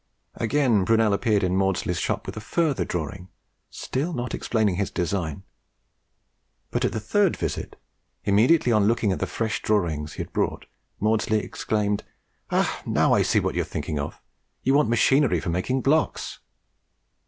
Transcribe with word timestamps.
Again 0.33 0.83
Brunel 0.83 1.13
appeared 1.13 1.43
at 1.43 1.51
Maudslay's 1.51 1.99
shop 1.99 2.25
with 2.25 2.35
a 2.35 2.39
further 2.41 2.83
drawing, 2.83 3.29
still 3.69 4.13
not 4.13 4.33
explaining 4.33 4.77
his 4.77 4.89
design; 4.89 5.43
but 6.71 6.83
at 6.83 6.91
the 6.93 6.99
third 6.99 7.37
visit, 7.37 7.79
immediately 8.23 8.71
on 8.71 8.87
looking 8.87 9.11
at 9.11 9.19
the 9.19 9.27
fresh 9.27 9.61
drawings 9.61 10.13
he 10.13 10.23
had 10.23 10.33
brought, 10.33 10.65
Maudslay 10.99 11.43
exclaimed, 11.43 12.03
"Ah! 12.49 12.81
now 12.83 13.13
I 13.13 13.21
see 13.21 13.39
what 13.39 13.53
you 13.53 13.61
are 13.61 13.63
thinking 13.63 13.99
of; 13.99 14.19
you 14.63 14.73
want 14.73 14.89
machinery 14.89 15.39
for 15.39 15.49
making 15.49 15.81
blocks." 15.81 16.39